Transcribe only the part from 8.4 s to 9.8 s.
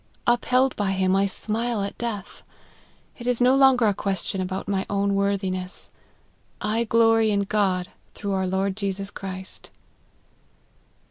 Lord Jesus Christ."